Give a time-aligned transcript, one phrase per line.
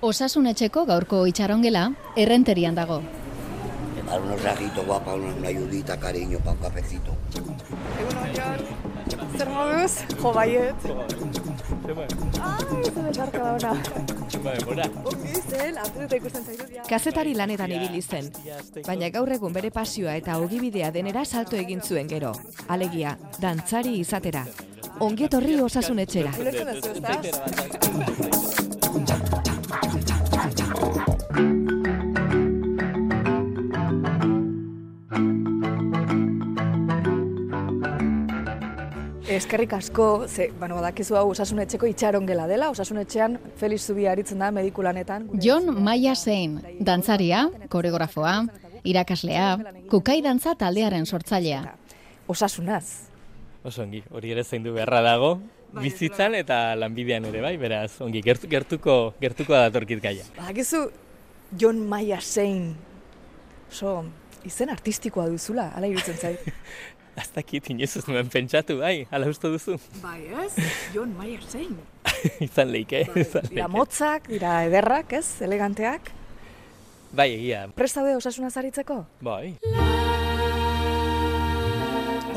[0.00, 3.02] Osasunetxeko gaurko itxarongela errenterian dago.
[4.06, 7.12] Dar unos rajitos guapa, una, una ayudita, cariño, para un cafecito.
[9.36, 9.92] Zer moduz?
[10.22, 10.74] Jo, baiet.
[12.40, 12.58] Ah.
[16.88, 18.32] Kazetari lanetan ibili zen,
[18.86, 22.32] baina gaur egun bere pasioa eta ogibidea denera salto egin zuen gero.
[22.68, 24.46] Alegia, dantzari izatera.
[25.00, 26.32] Ongietorri osasunetxera.
[39.40, 44.84] Eskerrik asko, ze, bueno, badakizu hau osasunetxeko itxarongela dela, osasunetxean Felix Zubia aritzen da mediku
[44.84, 45.24] lanetan.
[45.30, 48.34] Gure Jon Maia Zein, dantzaria, koreografoa,
[48.84, 49.46] irakaslea,
[49.88, 51.62] kukai dantza taldearen sortzailea.
[52.28, 52.84] Osasunaz.
[53.64, 55.32] Oso ongi, hori ere zaindu beharra dago,
[55.80, 60.28] bizitzan eta lanbidean ere bai, beraz, ongi, gertu, gertuko, gertuko datorkit gaia.
[60.36, 60.84] Badakizu
[61.56, 62.74] Jon Maia Zein,
[63.72, 64.02] oso
[64.44, 66.44] izen artistikoa duzula, ala irutzen zait.
[67.20, 69.76] Aztakit, inoiz ez nuen pentsatu, bai, ala uste duzu.
[70.02, 70.54] bai ez,
[70.94, 71.76] Jon Maia Zein.
[72.40, 73.68] izan leike, izan Dira leike.
[73.74, 76.10] motzak, dira ederrak, ez, eleganteak.
[77.12, 79.04] Bai, egia, Prestaude osasunaz aritzeko?
[79.20, 79.56] bai.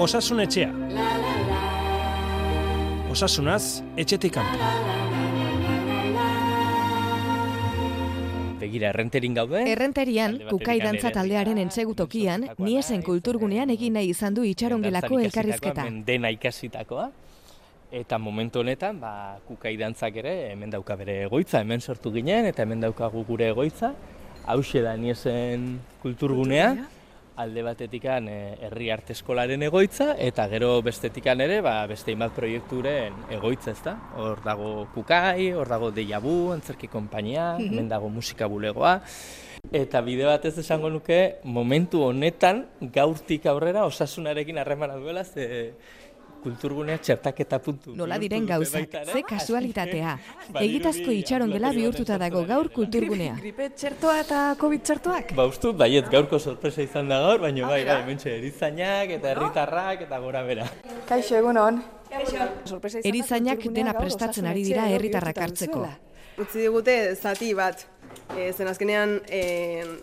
[0.04, 0.72] Osasunetxea.
[3.14, 5.13] Osasunaz, etxetik kanpo.
[8.74, 9.60] Begira, errenterin gaude.
[9.70, 15.86] Errenterian, kukai dantza taldearen entsegutokian, niesen kulturgunean egin nahi izan du itxarongelako elkarrizketa.
[16.08, 17.12] Dena ikasitakoa.
[17.94, 22.66] Eta momentu honetan, ba, kukai dantzak ere, hemen dauka bere egoitza, hemen sortu ginen, eta
[22.66, 23.92] hemen daukagu gure egoitza.
[24.50, 26.72] Hauxe da niesen kulturgunea,
[27.36, 33.16] alde batetikan eh, herri arte eskolaren egoitza, eta gero bestetikan ere, ba, beste hainbat proiekturen
[33.34, 33.96] egoitza, ezta?
[34.22, 39.00] Hor dago kukai, hor dago deiabu, antzerki konpainia, hemen dago musika bulegoa,
[39.72, 45.74] Eta bide batez esango nuke, momentu honetan, gaurtik aurrera, osasunarekin harremana duela, ze
[46.44, 47.96] kulturgunea txertaketa puntu.
[47.98, 50.18] Nola diren gauzak, ze kasualitatea.
[50.66, 53.36] Egitazko itxarongela amblatorio bihurtuta dago gaur kulturgunea.
[53.40, 55.34] Gripe txertoa eta COVID txertoak?
[55.38, 59.34] Ba, uste dut, baiet gaurko sorpresa izan da gaur, baina bai, bai, mentxe, erizainak eta
[59.34, 60.70] herritarrak eta gora bera.
[61.10, 61.82] Kaixo, egunon.
[62.14, 65.88] Sorpresa izan da Erizainak dena prestatzen ari dira herritarrak hartzeko.
[66.44, 67.88] Utzi digute zati bat.
[68.34, 69.42] E, zen azkenean e,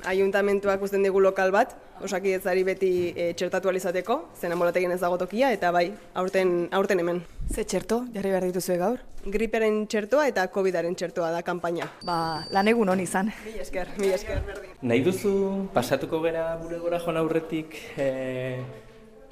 [0.09, 5.51] ayuntamentuak uzten digu lokal bat, osakidetzari beti e, txertatu alizateko, zen amolategin ez dago tokia,
[5.57, 7.23] eta bai, aurten, aurten hemen.
[7.51, 9.01] Ze txerto, jarri behar dituzue gaur?
[9.25, 11.91] Griperen txertoa eta COVIDaren txertoa da kanpaina.
[12.07, 13.33] Ba, lan egun hon izan.
[13.45, 14.41] Mila esker, mila esker.
[14.81, 15.35] Nahi duzu,
[15.75, 18.09] pasatuko gera gure gora joan aurretik, e,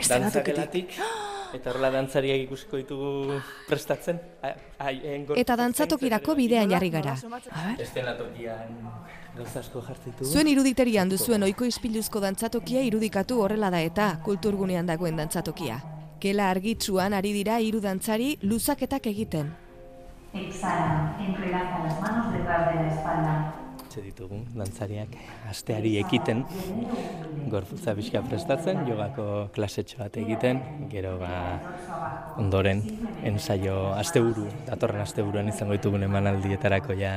[0.08, 0.98] dantzakelatik,
[1.54, 4.20] eta horrela dantzariak ikusiko ditugu prestatzen?
[4.42, 7.14] A- engor- Eta dantzatokirako bidean jarri gara.
[7.78, 8.74] Eszenatokian
[9.36, 10.30] gauza asko jartzen ditugu.
[10.32, 15.80] Zuen iruditerian duzuen oiko ispiluzko dantzatokia irudikatu horrela da eta kulturgunean dagoen dantzatokia.
[16.20, 19.52] Kela argitsuan ari dira hiru dantzari luzaketak egiten.
[20.34, 23.54] Exhala, entrelaza las manos detrás de la espalda.
[23.98, 25.14] Etxe ditugu, dantzariak
[25.50, 26.44] asteari ekiten,
[27.50, 29.24] gorputza pixka prestatzen, jogako
[29.56, 30.60] klasetxo bat egiten,
[30.92, 31.30] gero ba,
[32.38, 32.84] ondoren
[33.26, 37.14] ensaio asteburu, datorren asteburuan izango ditugun emanaldietarako ja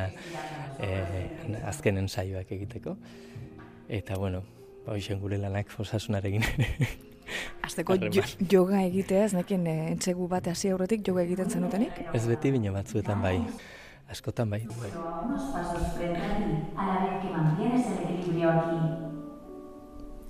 [0.81, 2.95] eh, azken ensaioak egiteko.
[3.85, 4.41] Eta bueno,
[4.87, 6.71] ba, hoxen gure lanak osasunarekin ere.
[7.61, 8.49] Azteko jo, Harreman.
[8.49, 12.01] yoga egitea, ez nekin e, entzegu bat hasi aurretik yoga egiten zenutenik?
[12.09, 13.37] Ez beti bino batzuetan bai,
[14.11, 14.61] askotan bai.
[14.67, 16.43] unos pasos frente a ti,
[16.75, 18.79] a la vez que mantienes el equilibrio aquí.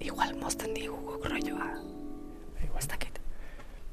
[0.07, 1.67] Igual mozten digu guk rolloa.
[2.79, 3.19] Ez dakit.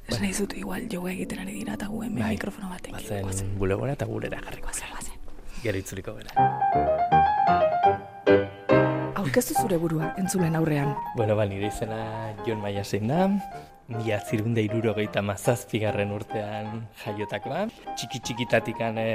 [0.09, 2.31] Ez nahi zut igual yoga egiten ari dira eta gu hemen Bai.
[2.37, 3.27] mikrofono batekin.
[3.27, 5.15] Bazen bulegora eta gurera jarriko Guazen, guazen.
[5.63, 7.78] Gero itzuliko gara.
[9.29, 10.95] Aurkeztu zure burua, entzulen aurrean.
[11.13, 11.99] Bueno, ba, nire izena
[12.47, 13.27] Jon Maia zein da,
[13.93, 17.67] mila zirunde irurogeita mazazpigarren urtean jaiotakoa.
[17.91, 19.13] Txiki txikitatikan e,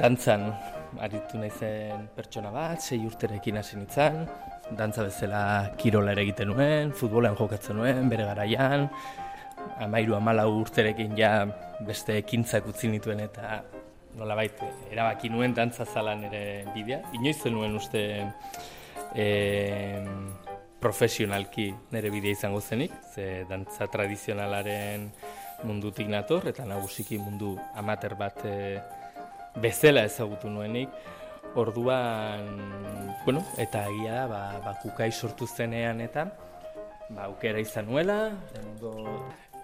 [0.00, 0.48] dantzan
[1.04, 4.22] aritu naizen pertsona bat, sei urterekin hasi nintzen,
[4.80, 5.44] dantza bezala
[5.76, 8.88] kirola ere egiten nuen, futbolean jokatzen nuen, bere garaian,
[9.84, 11.34] amairu amalau urterekin ja
[11.84, 13.58] beste ekintzak utzi nituen eta
[14.16, 17.04] nolabait erabaki nuen dantza zalan ere bidea.
[17.20, 18.06] Inoiz zenuen uste
[19.14, 20.04] e,
[20.82, 25.10] profesionalki nire bidea izango zenik, ze dantza tradizionalaren
[25.64, 28.80] mundutik nator, eta nagusiki mundu amater bat e,
[29.62, 30.88] bezala ezagutu nuenik.
[31.54, 32.46] Orduan,
[33.26, 36.30] bueno, eta egia da, ba, ba kukai sortu zenean eta
[37.10, 38.94] ba, aukera izan nuela, lehenengo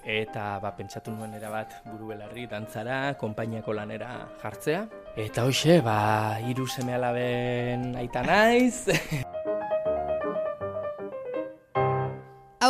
[0.09, 4.13] eta ba, pentsatu nuen erabat buru belarri dantzara, konpainiako lanera
[4.43, 4.85] jartzea.
[5.17, 5.99] Eta hoxe, ba,
[6.45, 8.87] hiru seme alaben aita naiz.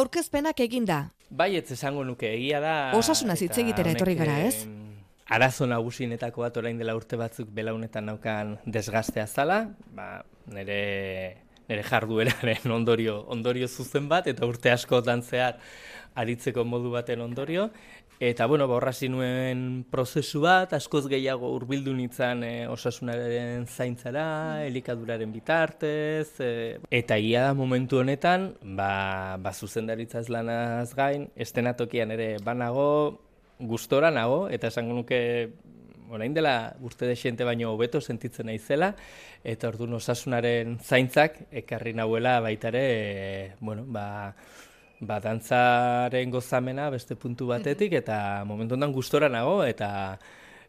[0.09, 1.11] Aurkezpenak eginda.
[1.29, 2.75] bai, ez esango nuke egia da.
[2.97, 4.65] Osasunaz hitz egitera etorri gara, ez?
[5.29, 9.59] Arazo nagusienetako bat orain dela urte batzuk belaunetan naukan desgastea zala,
[9.93, 10.07] ba,
[10.49, 10.79] nire,
[11.69, 15.61] nire jardueraren ondorio, ondorio zuzen bat, eta urte askotan zehar
[16.17, 17.69] aritzeko modu baten ondorio.
[18.21, 24.25] Eta, bueno, ba, horrazi nuen prozesu bat, askoz gehiago hurbildu nintzen e, osasunaren zaintzara,
[24.67, 26.51] elikaduraren bitartez, e,
[26.91, 32.89] eta egia da momentu honetan, ba, ba zuzendaritzaz lanaz gain, estenatokian ere banago,
[33.61, 35.23] gustora nago, eta esango nuke
[36.11, 38.95] orain dela urte desente baino hobeto sentitzen naizela
[39.45, 44.35] eta orduan osasunaren zaintzak ekarri nauela baita ere e, bueno, ba,
[45.01, 50.19] ba dantzaren gozamena beste puntu batetik eta momentu honetan gustora nago eta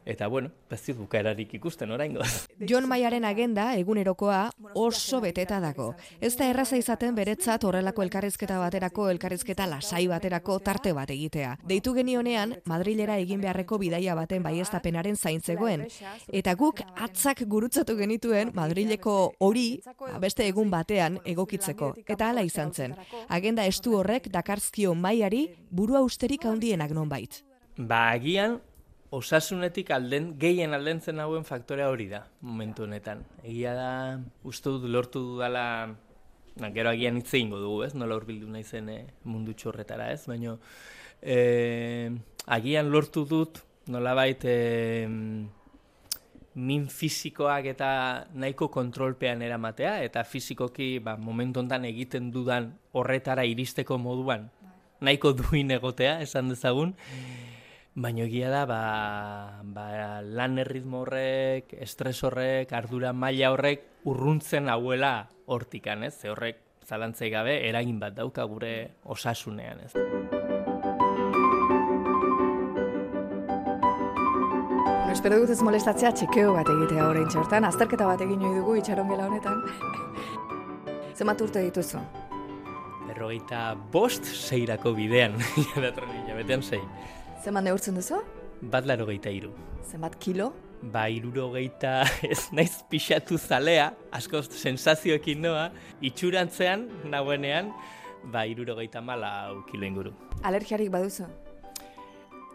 [0.10, 2.48] eta bueno, ez dut bukaerarik ikusten oraingoz.
[2.70, 4.40] Jon Maiaren agenda egunerokoa
[4.74, 5.92] oso beteta dago.
[6.20, 11.56] Ez da erraza izaten beretzat horrelako elkarrizketa baterako, elkarrizketa lasai baterako tarte bat egitea.
[11.70, 15.86] Deitu genionean, Madrilera egin beharreko bidaia baten baiestapenaren zaintzegoen.
[16.42, 21.94] Eta guk atzak gurutzatu genituen Madrileko hori ba, beste egun batean egokitzeko.
[22.08, 22.98] Eta hala izan zen.
[23.30, 27.44] Agenda estu horrek dakarzkio maiari burua usterik handienak nonbait.
[27.78, 28.58] Ba, agian
[29.16, 33.24] osasunetik alden, gehien aldentzen hauen faktorea hori da, momentu honetan.
[33.44, 33.92] Egia da,
[34.46, 35.64] uste dut lortu dudala,
[36.60, 37.94] na, gero agian hitz egingo dugu, ez?
[37.98, 40.28] Nola hurbildu naizen eh, mundu txorretara, ez?
[40.30, 40.58] Baina,
[41.22, 42.12] eh,
[42.46, 45.08] agian lortu dut, nolabait, eh,
[46.60, 47.90] min fisikoak eta
[48.38, 54.50] nahiko kontrolpean eramatea, eta fisikoki ba, momentu honetan egiten dudan horretara iristeko moduan
[55.02, 56.94] nahiko duin egotea, esan dezagun.
[57.98, 65.28] Baina egia da, ba, ba, lan erritmo horrek, estres horrek, ardura maila horrek urruntzen hauela
[65.50, 66.14] hortikan, ez?
[66.22, 69.94] Ze horrek zalantzei gabe eragin bat dauka gure osasunean, ez?
[75.10, 78.78] Bueno, espero dut ez molestatzea txekeo bat egitea orain txortan, azterketa bat egin ohi dugu
[78.78, 79.64] itxaron gela honetan.
[81.18, 81.98] Zenbat urte dituzu?
[83.10, 85.42] Berrogeita bost seirako bidean,
[85.84, 86.86] datorren hilabetean sei.
[87.40, 88.18] Zenbat neurtzen duzu?
[88.72, 89.54] Bat laro geita iru.
[89.88, 90.50] Zenbat kilo?
[90.92, 92.04] Ba, irurogeita
[92.34, 95.70] ez naiz pixatu zalea, asko sensazioekin noa,
[96.04, 97.72] itxurantzean, nagoenean,
[98.34, 99.32] ba, irurogeita mala
[99.70, 100.12] kilo inguru.
[100.44, 101.30] Alergiarik baduzu?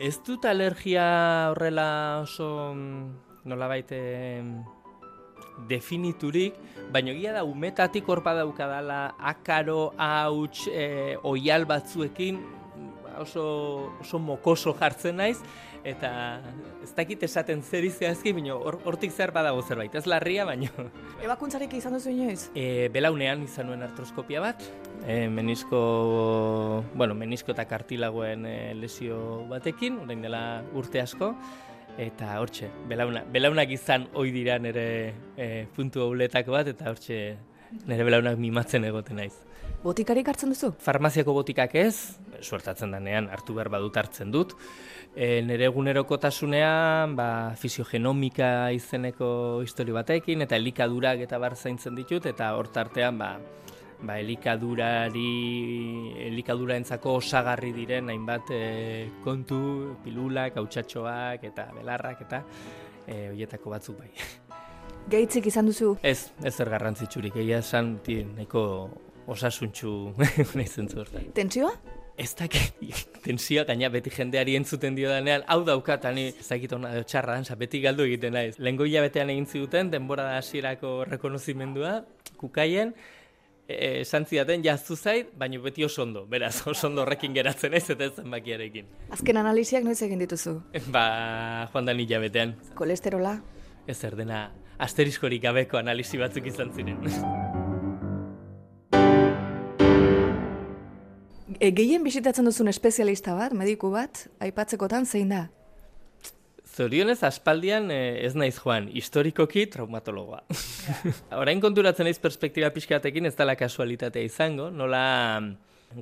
[0.04, 1.06] Ez dut alergia
[1.54, 1.86] horrela
[2.20, 3.88] oso mm, nolabait
[5.70, 6.58] definiturik,
[6.92, 12.63] baina egia da umetatik hor badaukadala akaro, hauts, e, oial batzuekin ba,
[13.20, 15.38] oso, oso mokoso jartzen naiz,
[15.84, 16.40] eta
[16.82, 20.70] ez dakit esaten zer izazki, baina hor- hortik zer badago zerbait, ez larria, baina
[21.22, 22.50] Ebakuntzarik izan duzu inoiz?
[22.54, 24.62] e, belaunean izan nuen artroskopia bat,
[25.06, 25.82] e, menisko,
[26.94, 30.42] bueno, menisko eta kartilagoen e, lesio batekin, orain dela
[30.74, 31.34] urte asko,
[32.00, 34.86] eta hortxe, belauna, belaunak izan ohi dira nire
[35.36, 37.18] e, puntu hauletako bat, eta hortxe
[37.86, 39.34] nire belaunak mimatzen egoten naiz.
[39.84, 40.70] Botikarik hartzen duzu?
[40.80, 44.54] Farmaziako botikak ez, suertatzen denean hartu behar badut hartzen dut.
[45.12, 47.26] E, nire egunerokotasunean ba,
[47.60, 49.28] fisiogenomika izeneko
[49.66, 53.30] histori batekin eta elikadurak eta bar zaintzen ditut eta hor tartean ba,
[54.00, 55.28] ba, elikadurari,
[56.30, 58.64] elikaduraentzako osagarri diren hainbat e,
[59.22, 59.60] kontu,
[60.00, 62.40] pilulak, hautsatxoak eta belarrak eta
[63.04, 64.14] e, horietako batzuk bai.
[65.12, 65.98] Geitzik izan duzu?
[66.00, 67.98] Ez, ez zer garrantzitsurik, egia esan
[68.32, 68.64] nahiko
[69.26, 70.14] osasuntxu
[70.58, 71.28] naizen zu hortan.
[71.34, 71.72] Tentsioa?
[72.16, 72.76] Ez dakit,
[73.24, 77.34] tensioa gaina beti jendeari entzuten dio danean, hau daukat, ani ez dakit hona edo txarra,
[77.34, 78.54] dansa, beti galdu egiten naiz.
[78.60, 81.96] Lehengo hilabetean egin ziduten, denbora da hasierako rekonozimendua,
[82.38, 82.94] kukaien,
[83.66, 87.88] e, esan zidaten jaztu zait, baina beti oso ondo, beraz, oso ondo horrekin geratzen ez
[87.90, 88.94] eta ez zenbakiarekin.
[89.18, 90.60] Azken analisiak noiz egin dituzu?
[90.94, 91.04] Ba,
[91.74, 93.40] joan da hilabetean, Kolesterola?
[93.90, 94.46] ez zer dena,
[94.78, 97.53] asteriskorik gabeko analisi batzuk izan ziren.
[101.64, 105.46] E, gehien bisitatzen duzun espezialista bat, mediku bat, aipatzekotan zein da?
[106.74, 110.42] Zorionez, aspaldian eh, ez naiz joan, historikoki traumatologoa.
[111.42, 115.04] Orain konturatzen naiz perspektiba pixkatekin ez dela kasualitatea izango, nola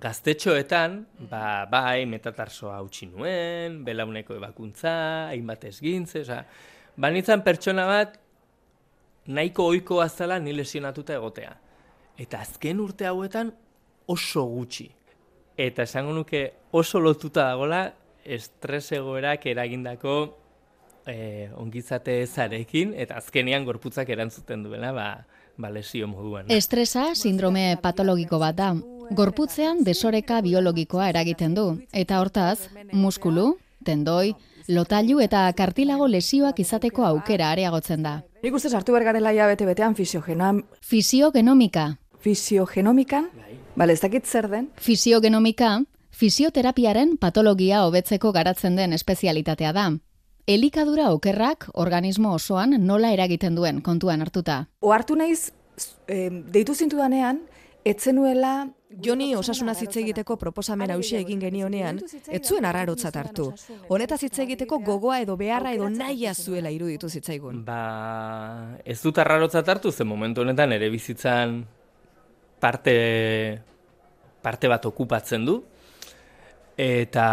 [0.03, 0.97] gaztetxoetan,
[1.31, 4.95] ba, bai, metatarsoa hautsi nuen, belauneko ebakuntza,
[5.29, 6.41] hainbat esgintze, oza,
[7.07, 8.17] banitzan pertsona bat
[9.31, 11.55] nahiko ohikoa zela ni lesionatuta egotea.
[12.19, 13.55] Eta azken urte hauetan
[14.11, 14.89] oso gutxi.
[15.57, 17.93] Eta esango nuke oso lotuta dagola
[18.25, 20.15] estres egoerak eragindako
[21.07, 25.09] e, ongizate ezarekin, eta azkenean gorputzak erantzuten duela, ba,
[25.57, 26.51] ba lesio moduan.
[26.51, 28.73] Estresa sindrome patologiko bat da.
[29.13, 34.33] Gorputzean desoreka biologikoa eragiten du, eta hortaz, muskulu, tendoi,
[34.69, 38.21] lotailu eta kartilago lesioak izateko aukera areagotzen da.
[38.43, 40.63] Nik ustez hartu bergarela ja bete-betean fisiogenom...
[40.81, 41.93] Fisiogenomika.
[42.23, 43.29] Fisiogenomikan?
[43.75, 44.69] Bale, ez dakit zer den?
[44.77, 45.79] Fisiogenomika,
[46.13, 49.87] fisioterapiaren patologia hobetzeko garatzen den espezialitatea da.
[50.47, 54.67] Elikadura okerrak organismo osoan nola eragiten duen kontuan hartuta.
[54.81, 55.53] Ohartu naiz,
[56.07, 57.41] e, deitu zintu danean,
[57.85, 58.69] etzenuela
[59.01, 63.47] Joni osasuna hitz egiteko proposamen hause egin genionean, ez zuen arrarotzat hartu.
[63.89, 67.63] Honetaz hitz egiteko gogoa edo beharra edo nahia zuela iruditu zitzaigun.
[67.65, 71.63] Ba, ez dut arrarotzat hartu, zen momentu honetan ere bizitzan
[72.63, 73.61] parte,
[74.43, 75.59] parte bat okupatzen du.
[76.83, 77.29] Eta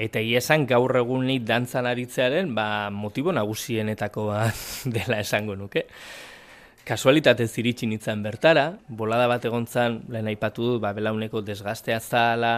[0.00, 4.30] eta iesan gaur egunik dantzan aritzearen ba, motibo nagusienetako
[4.96, 5.84] dela esango nuke
[6.84, 12.54] kasualitate ziritsi nintzen bertara, bolada bat egon zan, lehen aipatu dut, ba, belauneko desgaztea zala,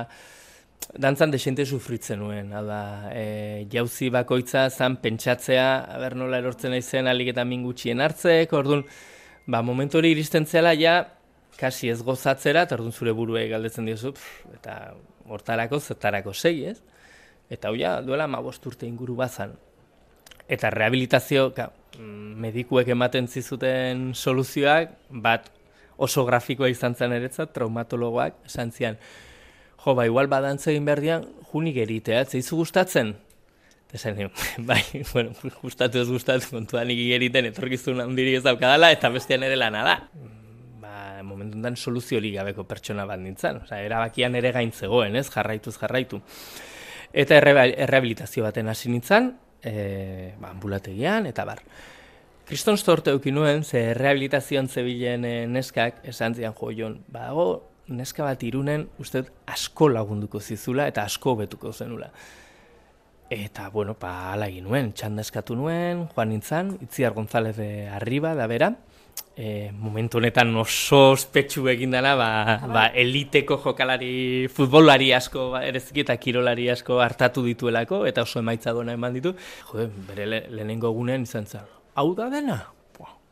[1.01, 7.35] dantzan desente sufritzen nuen, da, e, jauzi bakoitza zan pentsatzea, aber nola erortzen naizen alik
[7.35, 8.87] eta mingutxien hartzek, orduan,
[9.47, 11.03] ba, momentu hori iristen zela, ja,
[11.59, 14.15] kasi ez gozatzera, eta orduan zure burue galdetzen diozu,
[14.55, 14.95] eta
[15.29, 16.81] hortarako, zetarako sei, ez?
[17.51, 19.55] Eta hoia, duela ma urte inguru bazan.
[20.49, 21.53] Eta rehabilitazio,
[21.99, 25.51] Mm, medikuek ematen zizuten soluzioak, bat
[25.97, 28.99] oso grafikoa izan zen eretzat, traumatologoak, esan zian,
[29.85, 33.15] jo, ba, igual badantza egin behar dian, junik eritea, zeizu gustatzen?
[33.87, 34.33] Eta zen,
[34.71, 34.83] bai,
[35.13, 39.99] bueno, gustatu ez gustatu, kontuan egiten etorkizun handiri ez daukadala, eta bestean ere lana da.
[41.25, 46.21] Ba, momentu enten soluzio gabeko pertsona bat nintzen, Osa, erabakian ere gaintzegoen, ez, jarraituz jarraitu.
[47.13, 51.63] Eta errehabilitazio baten hasi nintzen, e, ba, ambulategian, eta bar.
[52.45, 57.31] Kriston storte eukin nuen, ze rehabilitazioan zebilen e, neskak, esan zian jo, jon, ba,
[57.89, 62.11] neska bat irunen, uste asko lagunduko zizula, eta asko betuko zenula.
[63.33, 68.35] Eta, bueno, pa, ala egin nuen, txanda eskatu nuen, joan nintzen, Itziar González de Arriba,
[68.37, 68.75] da bera,
[69.37, 72.29] e, momentu honetan oso ospetsu egin dela, ba,
[72.71, 78.73] ba, eliteko jokalari futbolari asko, ba, erezki eta kirolari asko hartatu dituelako, eta oso emaitza
[78.77, 79.35] duena eman ditu.
[79.73, 82.63] Jo, bere le, lehenengo gunean izan zen, hau da dena?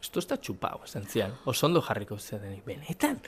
[0.03, 1.33] esto está chupau, esentzial.
[1.45, 2.65] Oso ondo jarriko ze denik.
[2.67, 3.21] Benetan?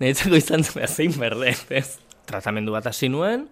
[0.00, 1.98] Neretzako izan zen, zein berde, ez?
[2.24, 3.44] Tratamendu bat hasi nuen,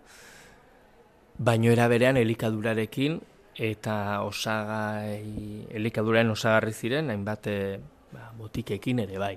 [1.37, 3.21] baino era berean elikadurarekin,
[3.61, 7.77] eta osagai, elikaduraren osagarri ziren, hainbat eh,
[8.13, 9.37] ba, botikekin ere bai.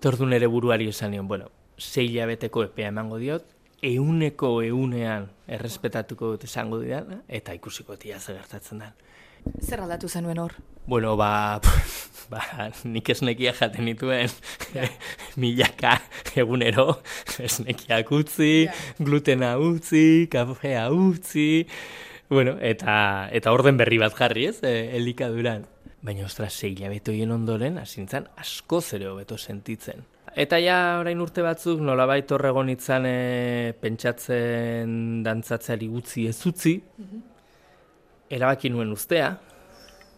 [0.00, 3.44] Tordun ere buruari esan nion, bueno, zei beteko epea emango diot,
[3.84, 8.92] euneko eunean errespetatuko dut esango didan, eta ikusiko tia gertatzen da.
[9.60, 10.54] Zer aldatu zenuen hor?
[10.86, 11.60] Bueno, ba,
[12.32, 14.32] ba nik esnekia jaten dituen
[15.40, 15.98] milaka
[16.36, 17.00] egunero,
[17.38, 18.66] esnekiak utzi,
[18.98, 21.66] glutena utzi, kafea utzi,
[22.30, 25.68] bueno, eta, eta orden berri bat jarri ez, e, elikaduran.
[26.04, 30.04] Baina, ostra, sei labetoien ondoren, asintzan, asko zere hobeto sentitzen.
[30.36, 37.30] Eta ja, orain urte batzuk, nolabait horregon itzan e, pentsatzen dantzatzeari gutzi ez utzi, mm
[38.34, 39.28] erabaki nuen ustea,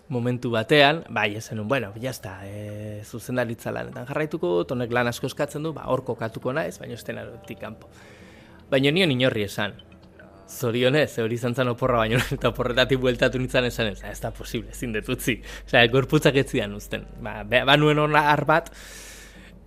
[0.09, 5.75] momentu batean, bai, esan bueno, jazta, e, zuzendaritza lanetan jarraituko, tonek lan asko eskatzen du,
[5.77, 7.27] ba, hor kokatuko naiz, baina ez dena
[7.61, 7.91] kanpo.
[8.71, 9.75] Baina nion inorri esan,
[10.49, 14.71] zorionez, hori izan zen oporra baino, eta oporretatik bueltatu nintzen esan ez, ez da posible,
[14.71, 15.41] ezin detutzi.
[15.67, 17.05] Osa, gorputzak ez uzten.
[17.23, 18.71] Ba, ba nuen hona bat,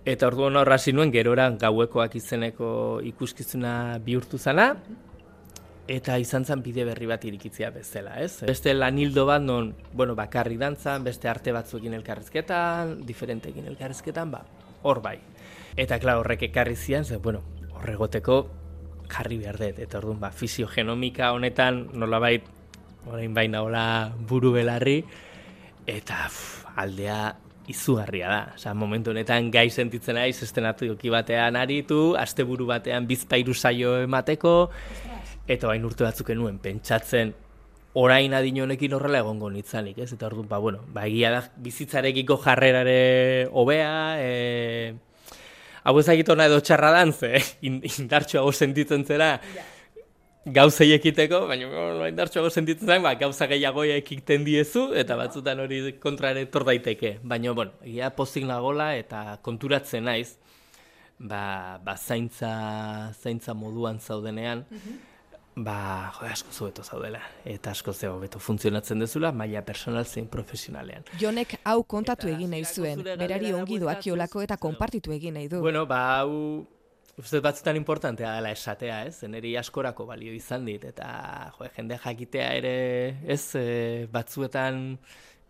[0.04, 4.74] eta ordu hona horra nuen, gerora gauekoak izeneko ikuskizuna bihurtu zana,
[5.90, 8.42] eta izan zen bide berri bat irikitzia bezala, ez?
[8.46, 14.44] Beste lanildo bat non, bueno, bakarri dantzan, beste arte batzuekin elkarrezketan, diferentekin elkarrezketan, ba,
[14.82, 15.18] hor bai.
[15.76, 17.42] Eta, klar, horrek ekarri zian, ze, bueno,
[17.74, 18.59] horregoteko
[19.10, 22.46] jarri behar dut, eta orduan, ba, fisiogenomika honetan, nolabait,
[23.10, 23.84] orain baina hola
[24.28, 25.00] buru belarri,
[25.88, 26.26] eta
[26.76, 27.20] aldea
[27.70, 28.40] izugarria da.
[28.54, 34.54] Osa, momentu honetan gai sentitzen naiz estenatu joki batean aritu, asteburu batean bizpairu saio emateko,
[35.50, 37.34] eta bain urte batzuk enuen pentsatzen
[38.00, 40.12] orain adinonekin horrela egongo nitzanik, ez?
[40.14, 44.94] Eta orduan, ba, bueno, ba, egia da bizitzarekiko jarrerare hobea, e,
[45.84, 49.36] hau ezagitona edo txarra dan, ze indartxo sentitzen zera
[50.44, 55.82] gauzei ekiteko, baina no, indartxo sentitzen zen, ba, gauza gehiago ekiten diezu, eta batzutan hori
[56.00, 57.18] kontrare tor daiteke.
[57.22, 60.38] Baina, bueno, ia pozik nagola eta konturatzen naiz,
[61.18, 64.98] ba, ba zaintza, zaintza moduan zaudenean, mhm.
[65.56, 71.06] Ba, jo, asko zueto zaudela, eta asko zeo beto funtzionatzen dezula, maila personal zein profesionalean.
[71.20, 75.60] Jonek hau kontatu egin nahi zuen, berari ongi doakiolako eta konpartitu egin nahi du.
[75.64, 76.66] Bueno, ba, hau,
[77.20, 79.18] uste batzutan importantea dela esatea, ez?
[79.24, 81.08] Zeneri askorako balio izan dit, eta
[81.56, 82.76] jo, jende jakitea ere,
[83.26, 84.98] ez, e, batzuetan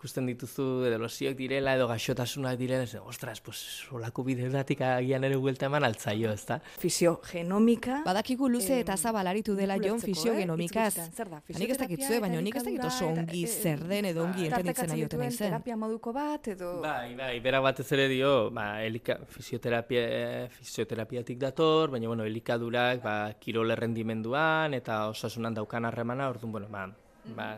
[0.00, 3.58] ikusten dituzu edo losiok direla edo gaixotasunak direla, ez, ostras, pues,
[3.92, 6.56] olako bideatik agian ere guelta eman altzaio, ez da?
[6.80, 7.98] Fisiogenomika.
[8.06, 10.06] Badakigu luze eta zabalaritu dela Jon eh?
[10.06, 10.94] fisiogenomikaz.
[10.94, 11.42] Guztietan, zer da?
[11.60, 14.48] Nik ez dakit zue, baina nik ez dakit oso ongi eh, zer den edo ongi
[14.48, 15.42] entenditzen Tartekatzen nahi dituen zen.
[15.50, 16.70] terapia moduko bat, edo...
[16.80, 20.06] Bai, bai, berak batez ere dio, ba, elika, fisioterapia,
[20.54, 26.88] fisioterapiatik dator, baina, bueno, elikadurak, ba, kirol errendimenduan, eta osasunan daukan harremana, orduan, bueno, ba,
[27.36, 27.50] ba,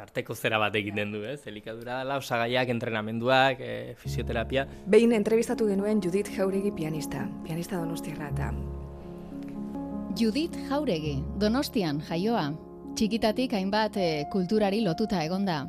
[0.00, 1.42] tarteko zera bat egiten du, ez?
[1.50, 4.66] Elikadura dela, osagaiak, entrenamenduak, e, fisioterapia.
[4.88, 8.52] Behin entrevistatu genuen Judith Jauregi pianista, pianista donostiarra eta
[10.18, 12.48] Judith Jauregi, Donostian jaioa.
[12.98, 15.62] Txikitatik hainbat eh, kulturari lotuta egonda.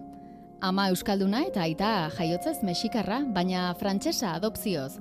[0.65, 4.97] Ama euskalduna eta aita jaiotzez mexikarra, baina frantsesa adopzioz.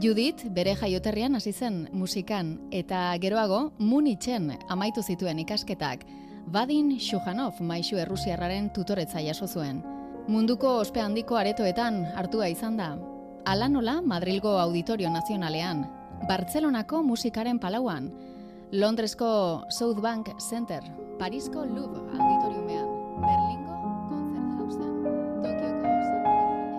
[0.00, 6.06] Judith bere jaioterrian hasi zen musikan eta geroago Munitzen amaitu zituen ikasketak.
[6.46, 9.82] Vadin Shujanov maisu errusiarraren tutoretza jaso zuen.
[10.28, 12.96] Munduko ospe handiko aretoetan hartua izan da.
[13.44, 13.68] Ala
[14.02, 15.86] Madrilgo Auditorio Nazionalean,
[16.28, 18.12] Bartzelonako musikaren palauan,
[18.72, 20.82] Londresko South Bank Center,
[21.18, 22.88] Parisko Louvre Auditoriumean,
[23.24, 23.74] Berlingo
[24.08, 24.92] Konzerthausen,
[25.42, 26.70] Tokioko Santarifane,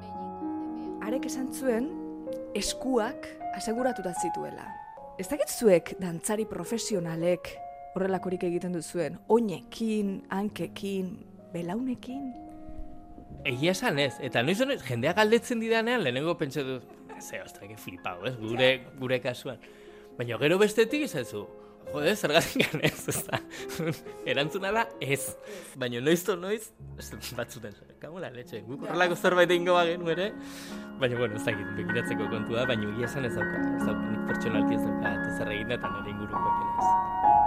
[0.00, 1.90] Beijingko arek esan zuen
[2.54, 4.66] eskuak aseguratuta zituela.
[5.18, 7.52] Ez dakit zuek dantzari profesionalek
[7.94, 11.14] horrelakorik egiten duzuen, oinekin, hankekin,
[11.54, 12.30] belaunekin?
[13.48, 16.80] Egia esan ez, eta noiz honek, jendeak galdetzen didanean, lehenengo pentsa du,
[17.20, 18.70] ze, ostra, que flipau, ez, gure,
[19.00, 19.58] gure kasuan.
[20.18, 21.26] Baina gero bestetik izan
[21.90, 23.40] jode, zergatik ez, ez da,
[24.32, 25.34] erantzuna da ez.
[25.80, 30.30] Baina noiz noiz, ez, batzuten, kamola letxe, guk horrelako zerbait egingo bagenu ere,
[31.00, 34.78] baina, bueno, ez dakit, begiratzeko kontua, baina egia esan ez dauka, ez dauka, nik pertsonalki
[34.78, 37.39] ez dauka, eta zer egin eta nire ingurukoak ere ez.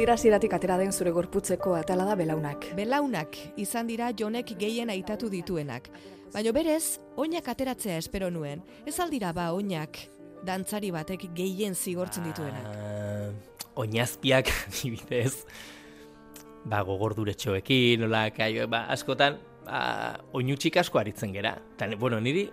[0.00, 2.62] Hasiera hasieratik atera den zure gorputzeko atala da belaunak.
[2.72, 5.90] Belaunak izan dira jonek gehien aitatu dituenak.
[6.32, 8.62] Baina berez, oinak ateratzea espero nuen.
[8.88, 9.98] Ez aldira ba oinak
[10.48, 12.64] dantzari batek gehien zigortzen dituenak.
[12.64, 13.28] Ah,
[13.76, 15.44] oinazpiak adibidez,
[16.64, 19.36] ba, gogorduretxoekin, nola, kai, ba, askotan,
[19.68, 19.82] ba,
[20.32, 21.58] oinutxik asko aritzen gera.
[21.76, 22.46] Eta, bueno, niri,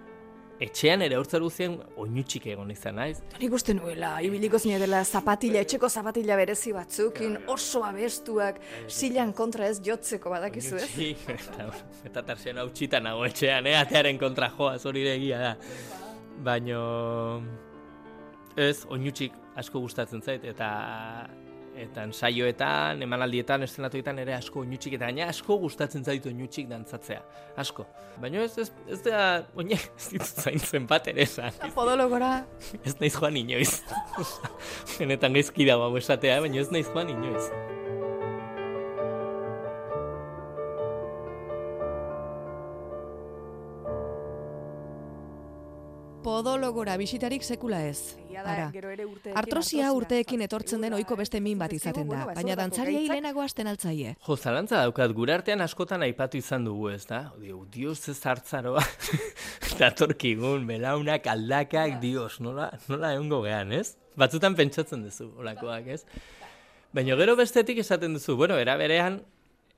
[0.63, 3.17] etxean ere urtzer guzien oinutxik egon izan naiz.
[3.41, 9.69] Nik uste nuela, ibiliko zine dela zapatila, etxeko zapatila berezi batzukin, oso abestuak, silan kontra
[9.69, 10.89] ez jotzeko badakizu ez?
[11.37, 11.69] Eta,
[12.07, 15.51] eta tarsian hau txitan nago etxean, eh, atearen kontra joa, hori ere egia da.
[16.45, 16.81] Baino,
[18.57, 20.69] ez, oinutxik asko gustatzen zait, eta
[21.77, 27.21] eta saioetan, emanaldietan, estenatoetan ere asko oinutxik, eta gaina asko gustatzen zait oinutxik dantzatzea,
[27.63, 27.87] asko.
[28.21, 29.23] Baina ez, ez, ez da,
[29.55, 31.53] oinak ez ditut zaintzen bat ere esan.
[31.75, 32.33] Podologora,
[32.83, 33.81] Ez naiz joan inoiz.
[34.99, 37.49] Benetan gaizki dago esatea, baina ez naiz joan inoiz.
[46.27, 48.17] Podologora bisitarik sekula ez.
[48.27, 48.63] Da, Ara.
[48.73, 52.57] gero ere urteekin Artrosia urteekin etortzen den ohiko beste min bat izaten da, ba, baina
[52.59, 54.11] dantzariei lehenago hasten altzaie.
[54.25, 57.21] Jo, zalantza daukat, gure artean askotan aipatu izan dugu, ez da?
[57.39, 58.83] Dio, dios ez hartzaroa,
[59.79, 63.95] datorkigun, belaunak, aldakak, dios, nola, nola egongo gehan, ez?
[64.19, 66.01] Batzutan pentsatzen duzu, olakoak, ez?
[66.91, 69.21] Baina gero bestetik esaten duzu, bueno, era berean,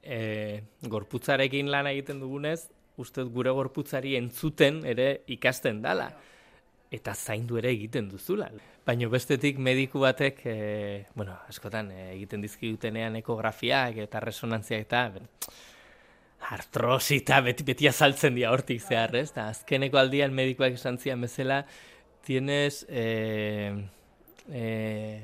[0.01, 2.63] e, gorputzarekin lan egiten dugunez,
[2.99, 6.09] uste gure gorputzari entzuten ere ikasten dala.
[6.89, 8.47] Eta zaindu ere egiten duzula.
[8.85, 10.55] Baina bestetik mediku batek, e,
[11.13, 15.27] bueno, askotan e, egiten dizkigutenean ekografiak eta resonantziak eta ben,
[16.49, 19.29] artrosi eta beti, beti azaltzen dira hortik zehar, ez?
[19.35, 21.63] Ta azkeneko aldian medikuak esan zian bezala,
[22.25, 23.73] tienes eh,
[24.51, 25.21] eh,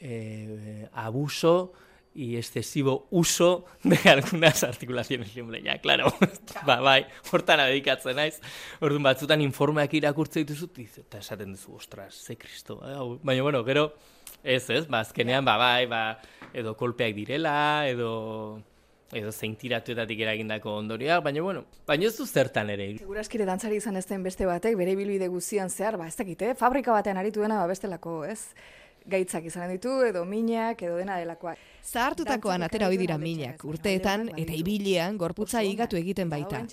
[0.00, 1.72] eh, abuso
[2.16, 5.36] y excesivo uso de algunas articulaciones.
[5.36, 6.12] Hombre, ya, claro,
[6.66, 8.40] ba, bai, hortan dedikatzen naiz.
[8.80, 10.70] Orduan batzutan informeak irakurtze dituzu,
[11.04, 12.80] eta esaten duzu, ostras, ze kristo.
[12.88, 13.92] eh, hau." Baina, bueno, gero,
[14.42, 16.18] ez, ez, ba, azkenean, ba, bai, ba,
[16.54, 18.62] edo kolpeak direla, edo,
[19.12, 22.88] edo zeintiratuetatik eragindako ondorioak, baina bueno, baina ez du zertan ere.
[22.98, 26.54] Seguraskire dantzari izan ez den beste batek, bere bilbide guzian zehar, ba, ez dakit, eh?
[26.54, 28.54] fabrika batean aritu dena, ba, bestelako, ez?
[29.06, 31.60] Gaitzak izan ditu, edo minak, edo dena delakoak.
[31.86, 36.64] Zahartutakoan atera hoi dira minak, urteetan eta ibilian gorputza igatu egiten baita.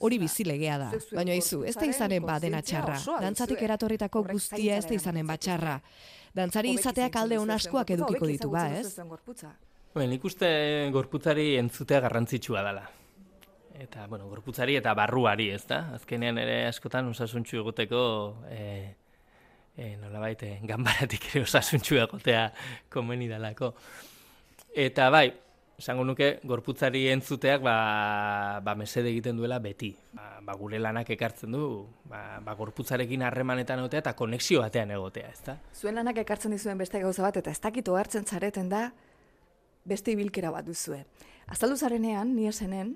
[0.00, 2.96] Hori bizilegea da, baina izu, ez da izanen ba dena txarra.
[3.20, 5.78] Dantzatik eratorritako guztia ez da izanen bat txarra.
[6.34, 8.96] Dantzari izateak alde hon askoak edukiko ditu ba, ez?
[9.94, 10.48] Ben, nik uste
[10.90, 12.88] gorputzari entzutea garrantzitsua dela.
[13.78, 15.80] Eta, bueno, gorputzari eta barruari, ez da?
[15.98, 18.02] Azkenean ere askotan osasuntxu egoteko,
[18.50, 18.64] e,
[19.76, 22.48] e, nola baite, ganbaratik ere osasuntxu egotea
[22.92, 23.72] komeni dalako.
[24.74, 25.28] Eta bai,
[25.78, 27.76] esango nuke gorputzari entzuteak ba,
[28.64, 29.92] ba mesede egiten duela beti.
[30.14, 31.64] Ba, ba gure lanak ekartzen du,
[32.10, 35.58] ba, ba gorputzarekin harremanetan egotea eta konexio batean egotea, ezta?
[35.74, 38.88] Zuen lanak ekartzen dizuen beste gauza bat eta ez dakito hartzen zareten da
[39.84, 41.04] beste ibilkera bat duzue.
[41.50, 42.94] Azaldu zarenean, ni esenen,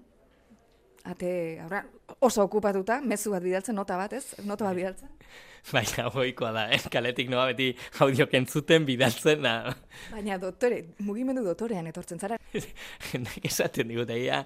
[1.09, 1.31] ate,
[1.64, 1.83] aurra,
[2.21, 4.38] oso okupatuta, mezu bat bidaltzen, nota bat, ez?
[4.47, 5.12] Nota bat bidaltzen.
[5.75, 6.81] Baina goikoa da, eh?
[6.92, 7.71] kaletik noa beti
[8.05, 9.44] audio kentzuten bidaltzen.
[9.44, 9.75] Na.
[10.12, 12.38] Baina doktore, mugimendu doktorean etortzen zara.
[12.55, 14.44] Nek esaten digut, egia,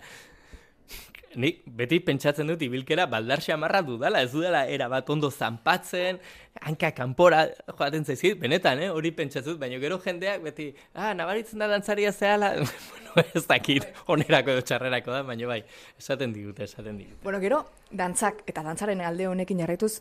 [1.36, 6.18] nik beti pentsatzen dut ibilkera baldar xamarra dudala, ez dudala era bat ondo zanpatzen,
[6.60, 7.46] hanka kanpora
[7.78, 8.90] joaten zaizkit, benetan, eh?
[8.92, 12.52] hori pentsatzen baina gero jendeak beti, ah, nabaritzen da dantzaria zehala,
[13.14, 15.62] bueno, ez dakit, onerako edo txarrerako da, baina bai,
[15.98, 17.20] esaten digut, esaten digut.
[17.24, 19.94] Bueno, gero, dantzak eta dantzaren alde honekin jarraituz,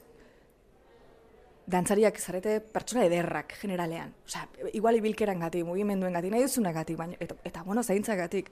[1.72, 4.12] dantzariak zarete pertsona ederrak generalean.
[4.28, 8.52] Osea, igual ibilkeran gati, mugimenduen gati, nahi duzunak gati, baina, eta, eta bueno, zaintzak gatik.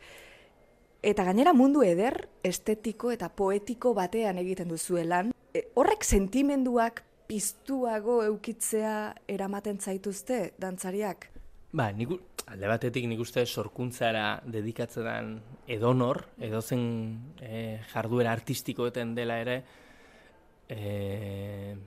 [1.01, 5.31] Eta gainera mundu eder, estetiko eta poetiko batean egiten duzuelan.
[5.55, 11.29] E, horrek sentimenduak piztuago eukitzea eramaten zaituzte dantzariak?
[11.71, 12.11] Ba, nik,
[12.49, 15.37] alde batetik nik uste sorkuntzara dedikatzen
[15.71, 16.83] edonor, edozen
[17.39, 19.57] e, jarduera artistikoeten dela ere,
[20.67, 21.77] e,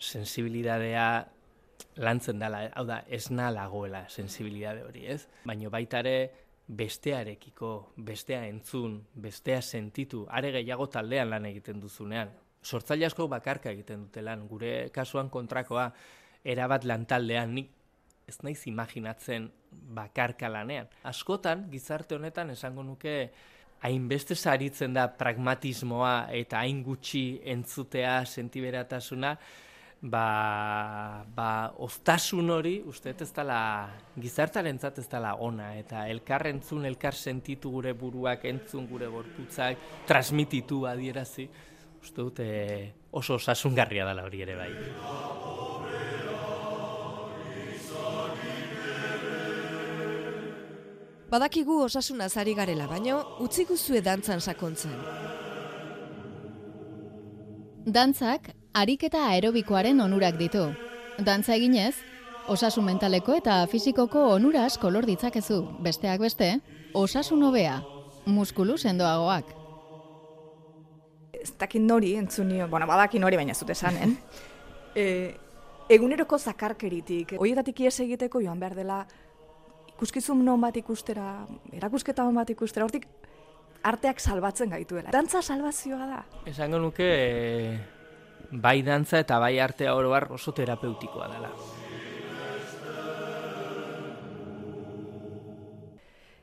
[0.00, 1.06] sensibilidadea
[1.96, 5.26] lantzen dela, hau da, ez lagoela sensibilidade hori, ez?
[5.46, 6.16] Baina baita ere
[6.70, 12.30] bestearekiko, bestea entzun, bestea sentitu, are gehiago taldean lan egiten duzunean.
[12.62, 15.88] Sortzaile asko bakarka egiten dute lan, gure kasuan kontrakoa,
[16.44, 17.70] erabat lan taldean, nik
[18.30, 19.48] ez naiz imaginatzen
[19.96, 20.86] bakarka lanean.
[21.10, 23.16] Askotan, gizarte honetan, esango nuke,
[23.82, 29.34] hainbeste saritzen da pragmatismoa eta hain gutxi entzutea sentiberatasuna,
[30.02, 37.14] ba, ba oztasun hori, uste ez dela, gizartaren ez dela ona, eta elkar entzun, elkar
[37.14, 41.48] sentitu gure buruak, entzun gure gorputzak, transmititu adierazi,
[42.00, 44.72] uste dute oso osasungarria dela hori ere bai.
[51.30, 54.96] Badakigu osasuna zari garela, baino utzi guzue dantzan sakontzen.
[57.86, 60.64] Dantzak ariketa aerobikoaren onurak ditu.
[61.24, 61.94] Dantza eginez,
[62.48, 66.52] osasun mentaleko eta fisikoko onura asko lor ditzakezu, besteak beste,
[66.94, 67.80] osasun hobea,
[68.26, 69.56] muskulu sendoagoak.
[71.40, 74.16] Ez dakit nori entzunio, bueno, badakin nori baina zute esanen.
[74.94, 75.34] e,
[75.96, 79.04] eguneroko zakarkeritik, horietatik ies egiteko joan behar dela
[79.94, 83.06] ikuskizun non bat ikustera, erakusketa non bat ikustera, hortik
[83.82, 85.10] arteak salbatzen gaituela.
[85.12, 86.20] Dantza salvazioa da.
[86.46, 87.08] Esango nuke
[88.50, 91.50] bai dantza eta bai artea oro har oso terapeutikoa dela.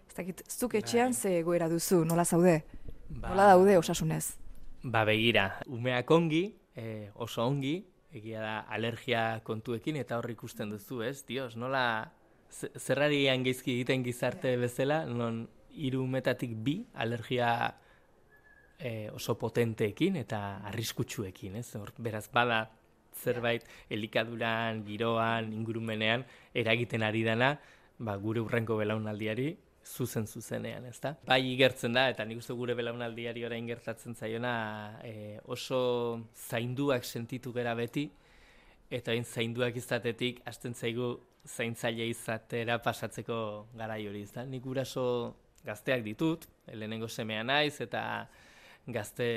[0.07, 1.19] Ez dakit, zuk etxean bai.
[1.19, 2.63] ze egoera duzu, nola zaude?
[3.09, 4.37] Ba, nola daude osasunez?
[4.83, 11.01] Ba begira, umeak ongi, e, oso ongi, egia da alergia kontuekin eta hor ikusten duzu,
[11.03, 11.25] ez?
[11.27, 12.11] Dios, nola
[12.49, 17.75] zerrari geizki egiten gizarte bezala, non hiru umetatik bi alergia
[18.79, 21.69] e, oso potenteekin eta arriskutsuekin, ez?
[21.75, 22.67] Hor, beraz bada
[23.17, 27.55] zerbait elikaduran, giroan, ingurumenean eragiten ari dana,
[27.97, 29.55] ba, gure urrenko belaunaldiari
[29.87, 31.13] zuzen zuzenean, ez da?
[31.25, 35.79] Bai igertzen da, eta nik uste gure belaunaldiari orain gertatzen zaiona e, oso
[36.35, 38.09] zainduak sentitu gera beti,
[38.91, 41.15] eta hain zainduak izatetik hasten zaigu
[41.47, 43.39] zaintzaile izatera pasatzeko
[43.79, 44.43] garai hori, ez da?
[44.45, 45.07] Nik guraso
[45.65, 48.27] gazteak ditut, lehenengo semea naiz, eta
[48.87, 49.27] gazte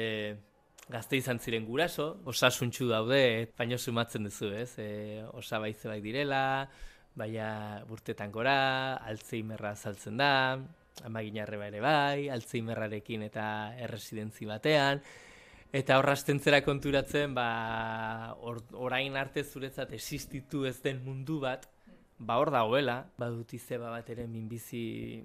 [0.91, 4.73] gazte izan ziren guraso, osasuntxu daude, baino sumatzen duzu, ez?
[4.83, 6.69] E, osa bai direla,
[7.15, 10.59] baina burtetan gora, altzeimerra saltzen da,
[11.07, 13.45] amaginarre ere bai, altzeimerrarekin eta
[13.79, 15.03] erresidentzi batean,
[15.73, 21.69] eta horrasten zera konturatzen, ba, or, orain arte zuretzat existitu ez den mundu bat,
[22.19, 25.23] ba hor dagoela, badut izeba bat ere minbizi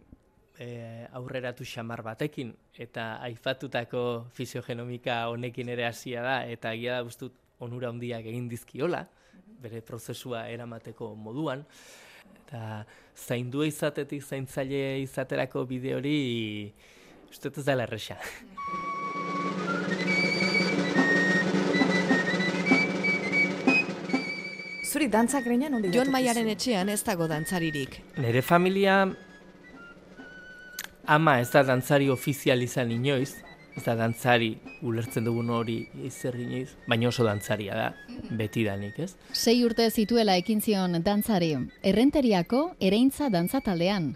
[0.60, 7.36] e, aurreratu xamar batekin, eta aipatutako fisiogenomika honekin ere hasia da, eta egia da guztut
[7.60, 9.06] onura handiak egin dizkiola,
[9.62, 11.66] bere prozesua eramateko moduan,
[12.46, 12.84] eta
[13.16, 16.18] zaindua izatetik zaintzaile izaterako bide hori
[17.32, 18.20] uste ez dela erresa.
[24.96, 27.98] Zuri dantzak greinan ondi Jon Maiaren etxean ez dago dantzaririk.
[28.24, 29.02] Nere familia
[31.08, 33.36] ama ez da dantzari ofizial izan inoiz,
[33.76, 37.88] ez da dantzari ulertzen dugun hori izer inoiz, baina oso dantzaria da,
[38.32, 39.16] beti danik, ez?
[39.34, 44.16] Sei urte zituela ekin zion dantzari, errenteriako ereintza dantza taldean.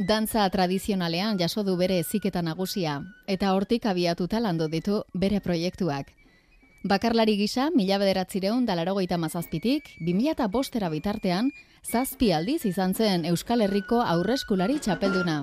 [0.00, 6.14] Dantza tradizionalean jaso du bere eziketa nagusia, eta hortik abiatuta landu ditu bere proiektuak.
[6.82, 11.52] Bakarlari gisa, mila bederatzireun dalarogeita mazazpitik, 2000 bostera bitartean,
[11.84, 15.42] zazpi aldiz izan zen Euskal Herriko aurreskulari txapelduna.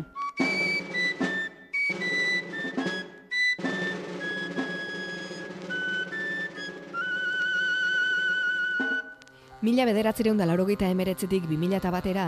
[9.57, 12.25] Mila bederatzireun dalarogeita emeretzetik 2000 batera,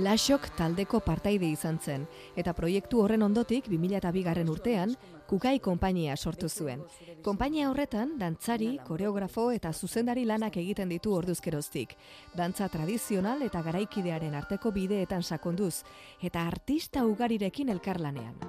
[0.00, 2.06] Lasok taldeko partaide izan zen,
[2.40, 4.94] eta proiektu horren ondotik 2002 garren urtean,
[5.28, 6.80] Kukai konpainia sortu zuen.
[7.22, 11.92] Konpainia horretan, dantzari, koreografo eta zuzendari lanak egiten ditu orduzkeroztik.
[12.34, 15.82] Dantza tradizional eta garaikidearen arteko bideetan sakonduz,
[16.22, 18.40] eta artista ugarirekin elkarlanean.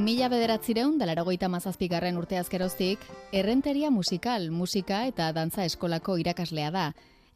[0.00, 3.02] Mila bederatzireun, dalarogeita mazazpigarren urte azkeroztik,
[3.36, 6.84] errenteria musikal, musika eta dantza eskolako irakaslea da,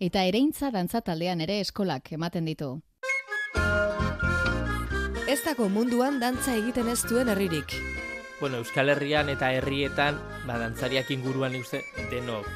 [0.00, 2.70] eta ereintza dantza taldean ere eskolak ematen ditu.
[5.28, 7.76] Ez dago munduan dantza egiten ez duen herririk.
[8.40, 12.48] Bueno, Euskal Herrian eta herrietan, ba, dantzariak inguruan uste denok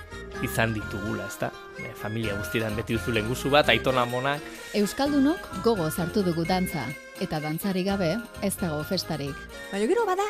[0.43, 1.51] izan ditugula, ezta?
[1.79, 4.45] E, familia guztietan beti duzu lenguzu bat, aitona monak.
[4.79, 6.87] Euskaldunok gogo hartu dugu dantza,
[7.21, 9.37] eta dantzari gabe ez dago festarik.
[9.73, 10.27] Baina gero bada,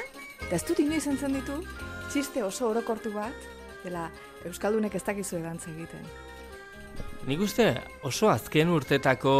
[0.46, 1.61] eta ez dut inoiz entzen ditu,
[2.12, 3.48] txiste oso orokortu bat,
[3.84, 4.08] dela
[4.46, 6.04] Euskaldunek ez dakizue dantza egiten.
[7.28, 7.72] Nik uste
[8.06, 9.34] oso azken urtetako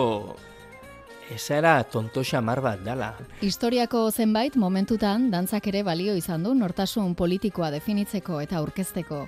[1.31, 3.13] esera tonto xamar bat dala.
[3.45, 9.27] Historiako zenbait momentutan dantzak ere balio izan du nortasun politikoa definitzeko eta aurkezteko.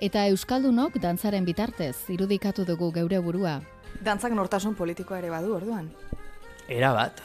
[0.00, 3.58] Eta Euskaldunok dantzaren bitartez irudikatu dugu geure burua.
[4.04, 5.90] Dantzak nortasun politikoa ere badu orduan.
[6.68, 7.20] Era bat.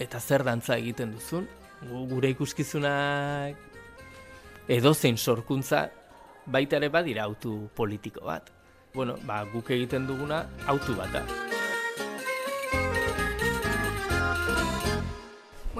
[0.00, 1.48] Eta zer dantza egiten duzun?
[1.82, 3.56] Gu- Gure ikuskizunak
[4.68, 5.88] edozein sorkuntza
[6.46, 8.50] baita ere badira autu politiko bat.
[8.94, 11.22] Bueno, ba, guk egiten duguna autu bat da.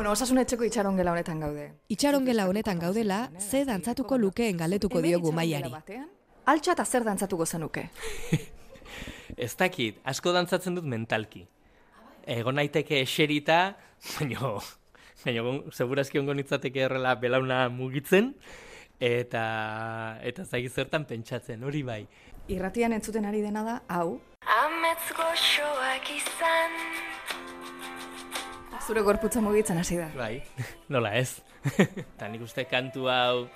[0.02, 1.64] Bueno, osasun etxeko itxaron gela honetan gaude.
[1.94, 5.70] Itxaron gela honetan gaudela, ze dantzatuko lukeen galdetuko diogu maiari.
[6.50, 7.84] Altxa eta zer dantzatuko zenuke?
[9.46, 11.44] Ez dakit, asko dantzatzen dut mentalki.
[12.26, 13.60] Egon naiteke eserita,
[14.16, 14.50] baina,
[15.22, 18.34] baina segurazki ongo nitzateke horrela belauna mugitzen,
[18.98, 19.46] eta,
[20.18, 22.02] eta zagi zertan pentsatzen, hori bai.
[22.50, 24.18] Irratian entzuten ari dena da, hau,
[24.50, 27.11] Amets goxoak izan
[28.86, 30.08] zure gorputza mugitzen hasi da.
[30.16, 30.42] Bai,
[30.92, 31.40] nola ez.
[32.14, 33.46] Eta nik uste kantu hau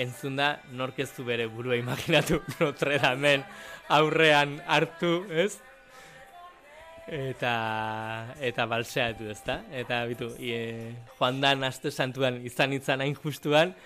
[0.00, 3.44] entzun da, nork ez du bere burua imaginatu Notre Damen
[3.92, 5.58] aurrean hartu, ez?
[7.06, 9.60] Eta, eta balseatu, ez da?
[9.70, 13.76] Eta bitu, e, joan dan aste santuan izan itzan hain justuan,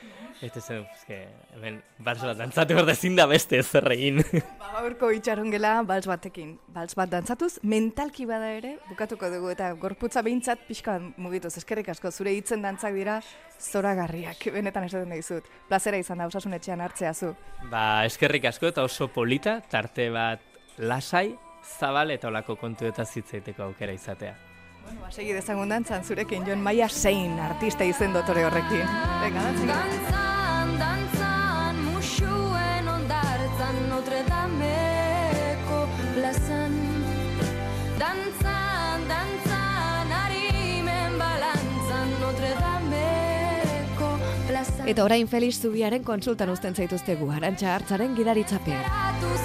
[0.41, 1.19] eta zen, eske,
[1.53, 4.23] hemen, bals bat dantzatu behar da ezin da beste ez egin.
[4.57, 6.55] Ba, Gaurko itxaron gela bals batekin.
[6.73, 11.53] Bals bat dantzatuz, mentalki bada ere, bukatuko dugu, eta gorputza behintzat pixka mugituz.
[11.61, 13.21] Eskerrik asko, zure hitzen dantzak dira
[13.61, 15.45] zoragarriak, benetan esaten dizut.
[15.69, 17.35] Plazera izan da, osasun etxean hartzea zu.
[17.69, 20.41] Ba, eskerrik asko eta oso polita, tarte bat
[20.81, 21.35] lasai,
[21.79, 24.35] zabal eta olako kontu eta zitzaiteko aukera izatea.
[24.85, 28.87] Bueno, ba, segi dezagun dantzan zurekin, Jon Maia zein artista izen dotore horrekin.
[29.23, 29.69] Venga, dantziko.
[29.73, 35.83] Dantzan, dantzan, musuen ondartzan Notre Dameko
[36.15, 36.79] plazan
[38.01, 44.15] Dantzan, dantzan, harimen balantzan Notre Dameko
[44.49, 48.81] plazan Eta orain Felix Zubiaren konsultan uzten zaituztegu, arantxa hartzaren gidaritzapean.
[48.81, 49.37] Geratu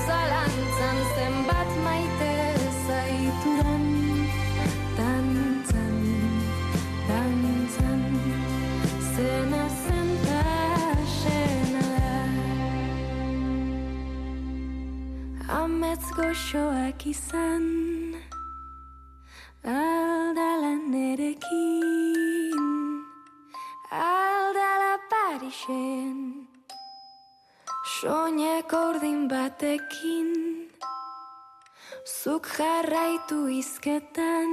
[15.95, 17.65] Amets goxoak izan
[19.63, 22.63] Aldala nerekin
[23.91, 26.47] Aldala Parixen
[27.95, 30.31] Soinek ordin batekin.
[32.03, 34.51] Zuk jarraitu izketan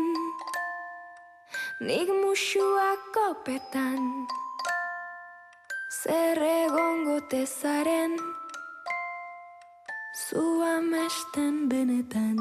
[1.81, 4.29] Nik musuak kopetan.
[6.03, 8.32] Zer egongo tezaren
[10.33, 12.39] Zu amesten benetan